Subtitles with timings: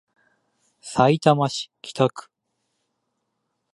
[0.81, 2.31] さいたま市北区